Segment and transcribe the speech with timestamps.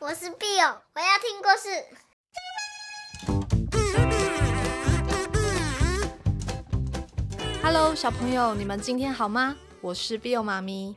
[0.00, 1.68] 我是 Bill，我要听故事。
[7.60, 9.56] Hello，小朋友，你们今天好吗？
[9.80, 10.94] 我是 Bill 妈咪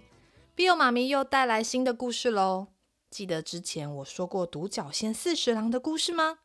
[0.56, 2.68] ，Bill 妈咪又带来新的故事喽。
[3.10, 6.38] 记得之前我说过独角仙四十郎的故事吗？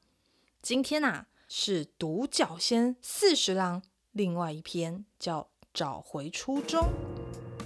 [0.63, 3.83] 今天啊，是独角仙四十郎
[4.13, 6.89] 另外一篇，叫找回初衷。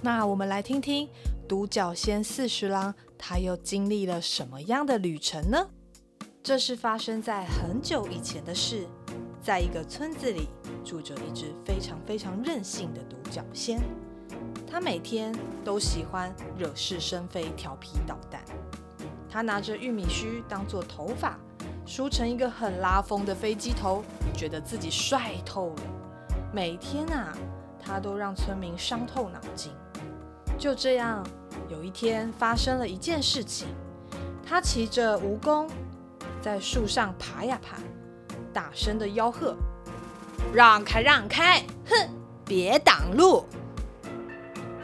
[0.03, 1.07] 那我们来听听
[1.51, 5.67] 独角仙四十郎，他又经历了什么样的旅程呢？
[6.41, 8.87] 这是发生在很久以前的事，
[9.43, 10.47] 在一个村子里
[10.81, 13.81] 住着一只非常非常任性的独角仙，
[14.65, 18.41] 他每天都喜欢惹是生非、调皮捣蛋。
[19.29, 21.37] 他拿着玉米须当做头发，
[21.85, 25.83] 梳成一个很拉风的飞机头，觉得自己帅透了。
[26.53, 27.37] 每天啊，
[27.77, 29.69] 他都让村民伤透脑筋。
[30.57, 31.25] 就这样，
[31.71, 33.67] 有一天发生了一件事情。
[34.45, 35.65] 他骑着蜈蚣
[36.41, 37.77] 在树上爬呀爬，
[38.51, 39.55] 大声的吆喝
[40.53, 41.63] ：“让开，让开！
[41.85, 42.09] 哼，
[42.45, 43.45] 别挡路！”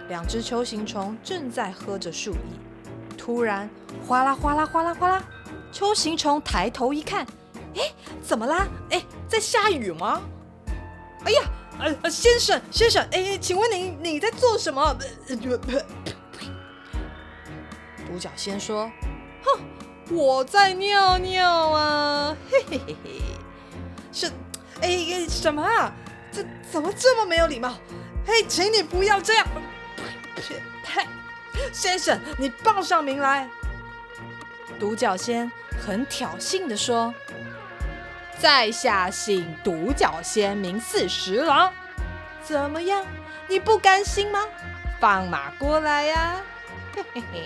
[0.07, 3.69] 两只球形虫正在喝着树叶，突然
[4.07, 5.21] 哗啦哗啦哗啦哗啦，
[5.69, 7.27] 球形虫抬头一看，
[7.75, 8.65] 哎，怎么啦？
[8.91, 10.21] 哎，在下雨吗？
[11.25, 11.41] 哎呀！
[12.01, 14.97] 呃，先生先生，哎，请问你你在做什么？
[18.17, 18.91] 独角仙说
[19.45, 19.61] ：“哼，
[20.09, 23.21] 我在尿尿啊，嘿嘿嘿嘿。
[24.11, 24.31] 是，
[24.81, 25.93] 哎，什么啊？
[26.31, 27.77] 这怎么这么没有礼貌？
[28.25, 29.45] 嘿，请你不要这样。
[31.71, 33.47] 先生，你报上名来。”
[34.79, 37.13] 独角仙很挑衅地说。
[38.39, 41.71] 在下姓独角仙，名四十郎。
[42.41, 43.05] 怎么样？
[43.47, 44.43] 你不甘心吗？
[44.99, 46.41] 放马过来呀、
[46.95, 47.43] 嘿嘿嘿。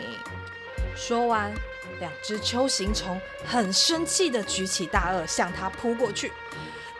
[1.02, 1.52] 说完，
[1.99, 6.31] 两只锹形虫很生气地举起大颚向他扑过去。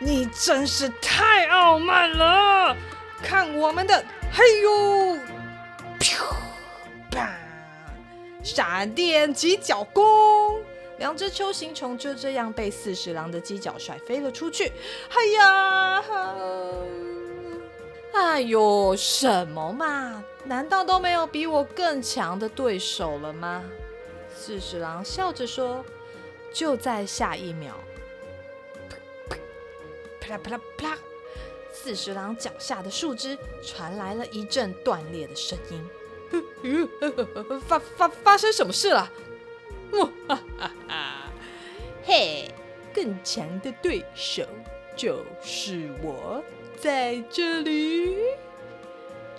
[0.00, 2.76] 你真是太傲慢了！
[3.22, 5.18] 看我们的，嘿呦！
[7.12, 7.32] 啪！
[8.42, 10.60] 闪电击脚功。
[10.98, 14.72] 两只锹形虫就这样被四十郎的犄角甩飞了出去。
[15.10, 16.04] 哎呀！
[18.14, 20.24] 哎呦，什么嘛？
[20.44, 23.62] 难道都没有比我更强的对手了吗？
[24.44, 25.84] 四十郎笑着说。
[26.52, 27.72] 就在下一秒，
[30.20, 30.98] 啪啦啪啦啪啦，
[31.72, 35.88] 四十郎脚下的树枝传来了一阵断裂的声音。
[37.66, 39.10] 发发发生什么事了？
[39.92, 40.42] 哇哈
[40.88, 41.30] 哈！
[42.04, 42.52] 嘿，
[42.92, 44.46] 更强的对手
[44.94, 46.44] 就是我，
[46.78, 48.18] 在这里。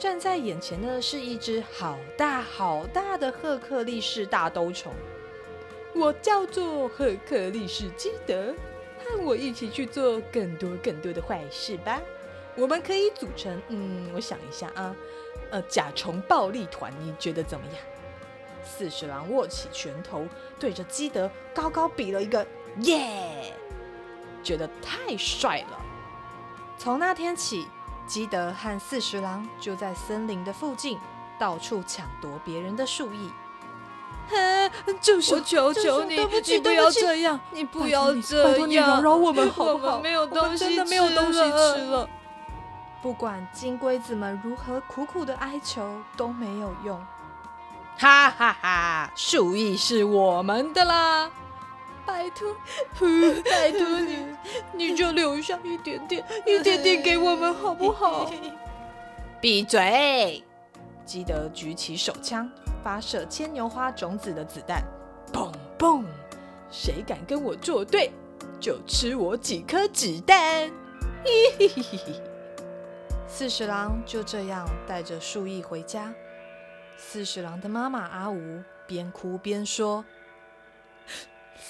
[0.04, 4.92] 站在眼前的是一只好大好大的赫克力士大兜虫。
[5.96, 8.54] 我叫做赫克力士基德，
[9.00, 12.02] 和我一起去做更多更多的坏事吧。
[12.58, 14.94] 我们可以组成，嗯，我想一下啊，
[15.52, 17.76] 呃，甲虫暴力团，你觉得怎么样？
[18.62, 20.28] 四十郎握起拳头，
[20.60, 22.46] 对着基德高高比了一个
[22.82, 23.54] 耶，
[24.44, 25.82] 觉得太帅了。
[26.78, 27.66] 从那天起，
[28.14, 31.00] 基德和四十郎就在森林的附近
[31.40, 33.28] 到处抢夺别人的树叶。
[35.02, 39.88] 就是，我求求你，你不要这样，你不要这样，拜托你饶饶我们好不好？
[39.88, 42.08] 我们没有东西吃了，真的没有东西吃了。
[43.02, 47.04] 不管金龟子们如何苦苦的哀求，都没有用。
[47.98, 49.12] 哈哈哈！
[49.16, 51.32] 树叶是我们的啦，
[52.06, 52.56] 拜托，
[53.50, 54.26] 拜托你，
[54.90, 58.32] 你就留下一点点，一点点给我们好不好？
[59.42, 60.44] 闭嘴！
[61.06, 62.50] 基德举起手枪，
[62.84, 64.84] 发射牵牛花种子的子弹，
[65.34, 66.04] 砰砰！
[66.72, 68.12] 谁敢跟我作对，
[68.60, 70.72] 就吃我几颗子弹！
[71.26, 72.22] 嘿嘿嘿嘿！
[73.28, 76.14] 四十郎就这样带着树叶回家。
[76.98, 80.06] 四十郎的妈妈阿吴边哭边说：“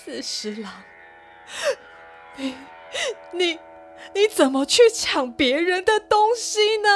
[0.03, 0.69] 四十郎，
[2.35, 2.55] 你
[3.31, 3.57] 你
[4.13, 6.89] 你怎么去抢别人的东西呢？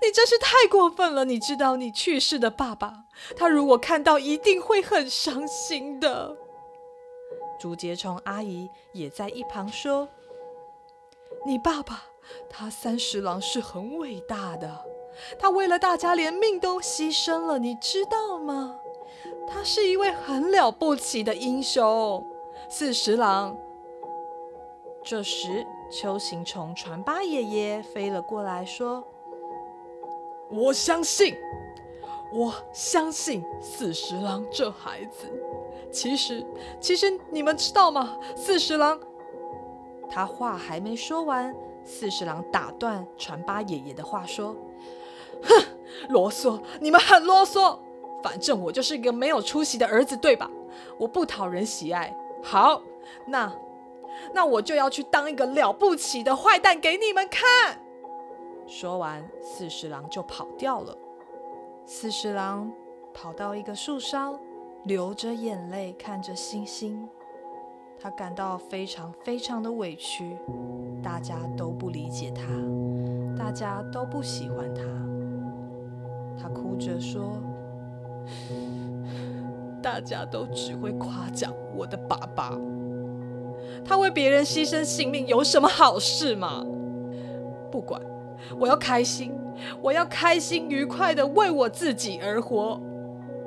[0.00, 1.26] 你真是太过分了！
[1.26, 3.04] 你知道你去世的爸爸，
[3.36, 6.34] 他如果看到一定会很伤心的。”
[7.60, 10.08] 竹节虫阿姨也在一旁说
[11.44, 12.04] ：“你爸爸，
[12.48, 14.86] 他三十郎是很伟大的。”
[15.38, 18.78] 他为了大家连命都牺牲了，你知道吗？
[19.52, 22.24] 他是一位很了不起的英雄。
[22.68, 23.56] 四十郎。
[25.04, 29.04] 这时，锹形虫传八爷爷飞了过来，说
[30.48, 31.36] ：“我相信，
[32.32, 35.26] 我相信四十郎这孩子，
[35.90, 36.46] 其实，
[36.80, 38.16] 其实你们知道吗？
[38.36, 38.98] 四十郎，
[40.08, 41.54] 他话还没说完，
[41.84, 44.56] 四十郎打断传八爷爷的话说
[45.42, 45.64] ：“哼，
[46.08, 46.60] 啰嗦！
[46.80, 47.76] 你们很啰嗦。
[48.22, 50.50] 反正我就是一个没有出息的儿子，对吧？
[50.98, 52.14] 我不讨人喜爱。
[52.42, 52.82] 好，
[53.26, 53.52] 那
[54.32, 57.80] 那我就要去当一个了不起的坏蛋给你们看。”
[58.66, 60.96] 说完，四十郎就跑掉了。
[61.84, 62.70] 四十郎
[63.12, 64.38] 跑到一个树梢。
[64.84, 67.08] 流着眼泪看着星星，
[68.00, 70.36] 他感到非常非常的委屈。
[71.00, 72.42] 大家都不理解他，
[73.38, 74.82] 大家都不喜欢他。
[76.36, 77.40] 他哭着说
[79.82, 82.56] ：“大家都只会夸奖我的爸爸，
[83.84, 86.64] 他为别人牺牲性命有什么好事吗？
[87.70, 88.00] 不管，
[88.58, 89.32] 我要开心，
[89.80, 92.80] 我要开心愉快的为我自己而活。”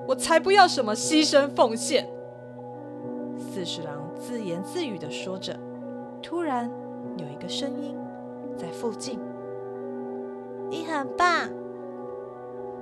[0.07, 2.07] 我才不要什么牺牲奉献！
[3.39, 5.59] 四十郎自言自语地说着，
[6.21, 6.69] 突然
[7.17, 7.97] 有一个声音
[8.55, 9.19] 在附近
[10.69, 11.49] ：“你很棒！”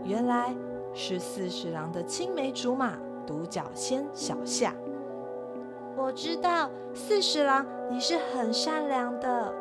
[0.04, 0.54] 原来
[0.94, 4.74] 是四十郎的青梅竹马独角仙小夏。
[5.95, 9.54] 我知道四十郎你是很善良的，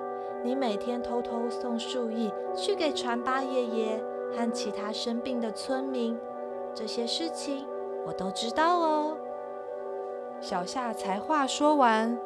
[0.43, 4.03] 你每天偷偷送树叶去给传八爷爷
[4.37, 6.19] 和其他生病的村民。
[6.75, 7.67] 这些事情
[8.07, 9.17] 我都知道哦。
[10.41, 12.19] 小夏才话说完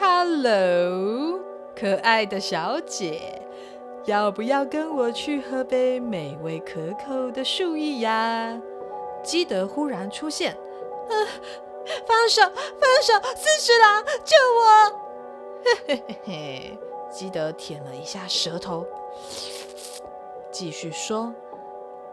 [0.00, 1.38] ，Hello，
[1.76, 3.43] 可爱的小姐，
[4.06, 8.60] 要不要跟我去喝杯美味可口的树液呀？
[9.22, 10.54] 基德忽然出现，
[11.08, 11.26] 呃，
[12.06, 15.00] 放手，放手，四十郎，救我！
[15.64, 16.78] 嘿嘿嘿嘿，
[17.10, 18.86] 基德舔了一下舌头，
[20.50, 21.32] 继续说。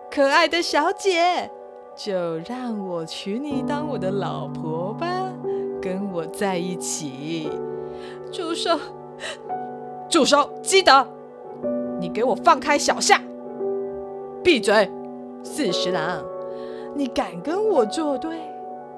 [0.10, 1.52] 可爱的小姐，
[1.94, 5.08] 就让我娶你当我的老婆吧，
[5.82, 7.50] 跟我在一起。
[8.32, 8.80] 住手！
[10.10, 10.50] 住手！
[10.64, 11.06] 基德，
[12.02, 13.22] 你给我放开小夏！
[14.44, 14.90] 闭嘴！
[15.44, 16.24] 四十郎，
[16.96, 18.40] 你敢跟我作对？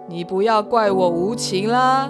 [0.07, 2.09] 你不要怪我无情啦！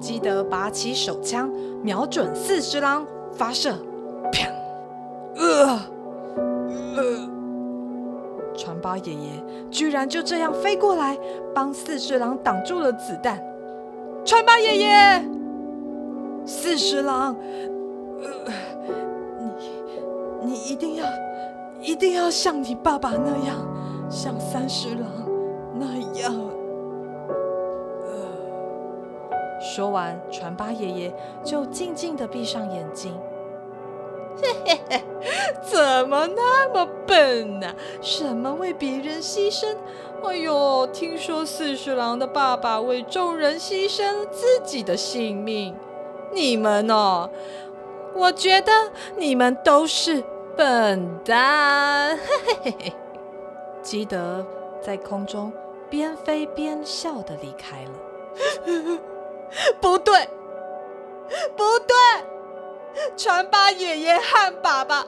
[0.00, 1.48] 基德拔起手枪，
[1.80, 3.72] 瞄准四十郎发射，
[4.32, 4.48] 啪！
[5.36, 5.80] 呃，
[6.96, 7.28] 呃。
[8.56, 11.16] 传八爷爷居然就这样飞过来，
[11.54, 13.40] 帮四十郎挡住了子弹。
[14.24, 15.24] 传八爷爷，
[16.44, 17.36] 四十郎，
[20.52, 21.06] 你一定要
[21.80, 23.56] 一定要像你爸爸那样，
[24.10, 25.08] 像三十郎
[25.80, 25.86] 那
[26.20, 26.30] 样。
[28.04, 33.18] 呃，说完，传八爷爷就静静的闭上眼睛。
[34.42, 35.02] 嘿嘿嘿，
[35.62, 37.74] 怎么那么笨呢？
[38.02, 39.74] 什么为别人牺牲？
[40.22, 45.74] 哎呦，听说四十郎的爸爸为众人牺牲自己的性命。
[46.34, 47.30] 你们哦，
[48.14, 48.70] 我觉得
[49.16, 50.22] 你们都是
[50.56, 52.16] 笨蛋。
[52.18, 52.24] 嘿
[52.64, 52.92] 嘿嘿，
[53.82, 54.46] 基德
[54.80, 55.52] 在空中
[55.90, 57.92] 边飞边笑的离开了。
[59.80, 60.28] 不对，
[61.56, 61.96] 不对。
[63.16, 65.06] 传八爷爷和爸爸，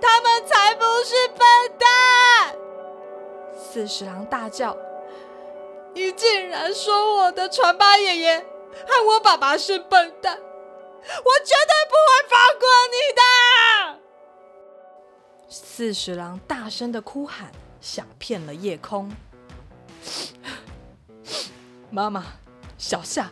[0.00, 1.38] 他们才不是笨
[1.78, 2.56] 蛋！
[3.56, 4.76] 四十郎大叫
[5.94, 10.40] ：“你竟然说我的传八爷爷和我爸爸是笨蛋！
[10.40, 13.22] 我绝对不会放过你的！”
[15.56, 19.08] 四十郎大声的哭喊响遍了夜空。
[21.90, 22.24] 妈妈，
[22.76, 23.30] 小夏，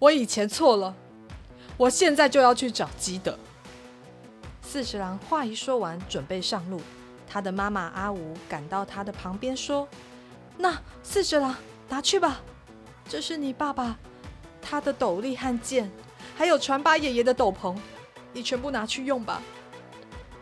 [0.00, 0.92] 我以前错了。
[1.76, 3.38] 我现在就要去找基德。
[4.60, 6.80] 四十郎话一说完，准备上路。
[7.28, 9.86] 他的妈妈阿五赶到他的旁边说
[10.58, 11.54] ：“那四十郎，
[11.88, 12.40] 拿去吧，
[13.08, 13.96] 这是你爸爸
[14.60, 15.88] 他的斗笠和剑，
[16.36, 17.76] 还有传八爷爷的斗篷，
[18.32, 19.40] 你全部拿去用吧。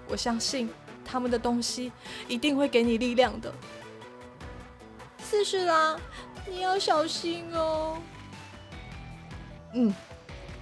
[0.08, 0.70] 我相信
[1.04, 1.92] 他们的东西
[2.26, 3.52] 一定会给你力量的。”
[5.18, 6.00] 四十郎，
[6.49, 7.99] 你要小心哦。
[9.75, 9.94] 嗯。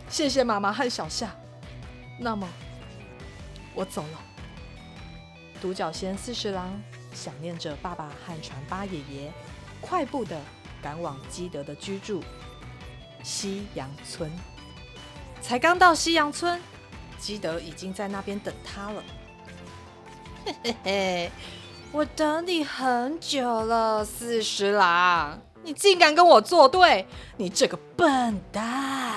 [0.09, 1.35] 谢谢妈妈和小夏，
[2.21, 2.47] 那么
[3.75, 4.21] 我走了。
[5.59, 6.79] 独角仙四十郎
[7.15, 9.33] 想念着爸爸和船八爷爷，
[9.81, 10.39] 快步的
[10.83, 12.23] 赶往基德的居住
[13.23, 14.31] 西洋村。
[15.41, 16.61] 才刚到西洋村，
[17.19, 19.03] 基德已经在那边等他了。
[20.45, 21.31] 嘿嘿嘿，
[21.93, 27.07] 我等你很久了，四十郎，你竟敢跟我作对，
[27.37, 29.15] 你这个笨蛋！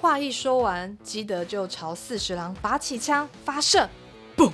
[0.00, 3.88] 话一说完，基德就朝四十郎拔起枪发射，
[4.36, 4.52] 嘣！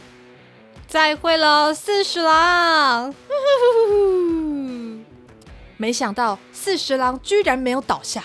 [0.87, 3.15] 再会了，四十郎！
[5.77, 8.25] 没想到四十郎居然没有倒下。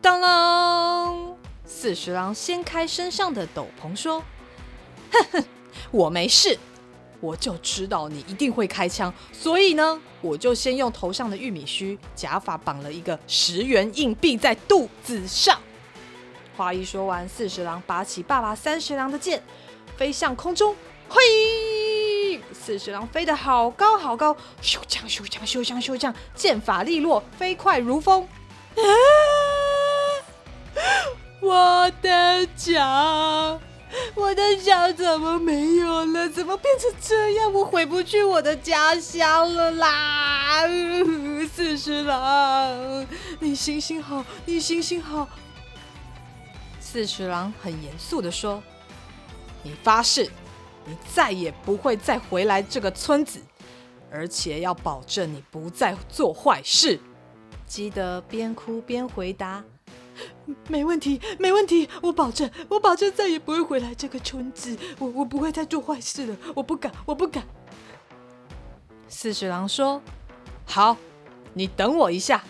[0.00, 1.34] 当啷！
[1.66, 4.24] 四十郎掀开身上的斗篷说
[5.12, 5.44] ：“哼哼，
[5.90, 6.58] 我没事。
[7.20, 15.56] 我就知道你一定会开枪，所以呢，我就先用头上的玉米须假发绑了一个十元硬币在肚子上。”
[16.56, 19.42] 话一说完，四十郎拔起爸爸三十郎的剑，
[19.96, 20.74] 飞向空中。
[21.08, 22.40] 嘿！
[22.52, 28.26] 四十郎飞得好高好高，咻锵咻锵咻锵咻锵，剑法利落，飞快如风。
[28.74, 28.82] 啊！
[31.40, 33.60] 我的脚，
[34.14, 36.28] 我的脚怎么没有了？
[36.28, 37.52] 怎么变成这样？
[37.52, 40.66] 我回不去我的家乡了啦！
[41.54, 43.06] 四十郎，
[43.40, 45.28] 你行行好，你行行好。
[46.80, 48.62] 四十郎很严肃地说
[49.62, 50.30] ：“你发誓。”
[50.84, 53.40] 你再也不会再回来这个村子，
[54.10, 56.98] 而且要保证你不再做坏事。
[57.68, 59.62] 基德边哭边回答
[60.68, 64.76] ：“没问题，没问题，我保证，我保证再也不会回来这个村子。
[64.98, 67.44] 我我不会再做坏事了，我不敢，我不敢。”
[69.08, 70.00] 四十郎说
[70.66, 70.96] ：“好，
[71.54, 72.42] 你等我一下。”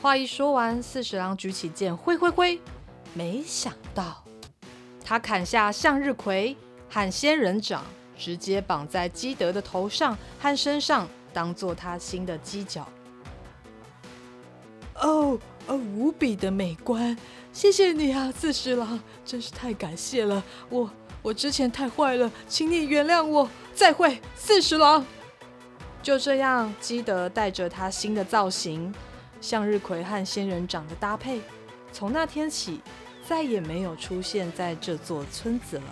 [0.00, 2.60] 话一说完，四十郎举起剑，挥挥挥，
[3.14, 4.24] 没想到。
[5.04, 6.56] 他砍下向日葵
[6.88, 7.84] 和仙人掌，
[8.16, 12.86] 直接绑在基德的头上和身上，当做他新的犄角。
[15.02, 17.16] 哦哦，无比的美观！
[17.52, 20.42] 谢谢你啊，四十郎，真是太感谢了。
[20.68, 20.90] 我
[21.20, 23.48] 我之前太坏了，请你原谅我。
[23.74, 25.04] 再会，四十郎。
[26.02, 28.92] 就这样，基德带着他新的造型，
[29.40, 31.40] 向日葵和仙人掌的搭配，
[31.92, 32.80] 从那天起。
[33.24, 35.84] 再也没有出现在这座村子了。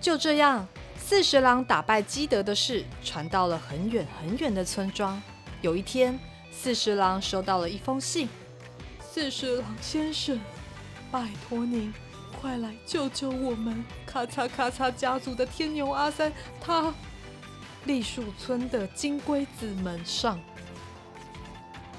[0.00, 0.66] 就这样，
[0.98, 5.22] 四十郎打败基德的事传到了很远很远的村庄。
[5.60, 6.18] 有一天，
[6.62, 8.28] 四十郎收到了一封信
[9.02, 10.38] ：“四十郎先生，
[11.10, 11.92] 拜托您
[12.40, 13.84] 快来救救我们！
[14.06, 16.94] 咔嚓咔嚓家族的天牛阿三，他
[17.84, 20.40] 栗树村的金龟子门上。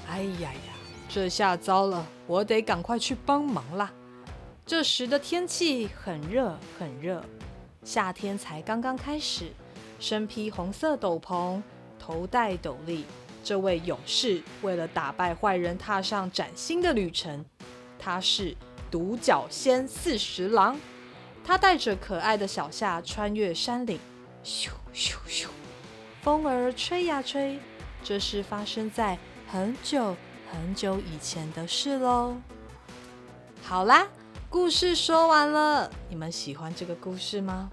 [0.08, 0.72] 哎呀呀！”
[1.10, 3.92] 这下糟了，我得赶快去帮忙啦。
[4.64, 7.22] 这时的天气很热很热，
[7.84, 9.52] 夏天才刚刚开始。
[10.00, 11.60] 身披红色斗篷，
[11.98, 13.04] 头戴斗笠，
[13.44, 17.44] 这位勇士为了打败坏人，踏上崭新的旅程。
[17.98, 18.56] 他是
[18.90, 20.76] 独角仙四十郎，
[21.44, 24.00] 他带着可爱的小夏穿越山岭，
[24.42, 25.46] 咻咻咻，
[26.22, 27.58] 风儿吹呀吹。
[28.02, 30.16] 这是发生在很久。
[30.52, 32.36] 很久以前的事喽。
[33.64, 34.06] 好啦，
[34.48, 35.90] 故事说完了。
[36.08, 37.68] 你们喜欢这个故事吗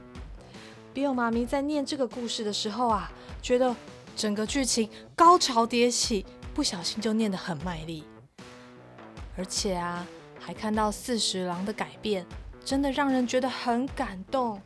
[0.95, 3.75] ？Bill 妈咪在念这个故事的时候啊，觉得
[4.15, 8.03] 整个剧情高潮迭起，不小心就念得很卖力。
[9.37, 10.05] 而且啊，
[10.39, 12.25] 还看到四十郎的改变，
[12.63, 14.61] 真的让人觉得很感动。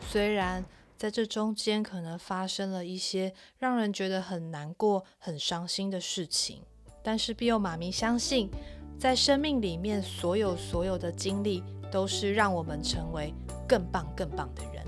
[0.00, 0.64] 虽然
[0.96, 6.62] 在这中间可能发生了一些让人觉得很难过、很伤心的事情。
[7.02, 8.50] 但是碧欧妈咪相信，
[8.98, 13.32] 在生命里面，所有所有的经历都是让我们成为
[13.68, 14.84] 更棒更棒的人。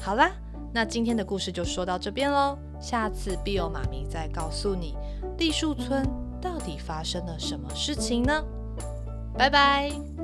[0.00, 0.32] 好啦，
[0.72, 2.58] 那今天的故事就说到这边喽。
[2.80, 4.94] 下次必有妈咪再告诉你，
[5.38, 6.06] 栗树村
[6.40, 8.44] 到底发生了什么事情呢？
[9.36, 10.17] 拜拜。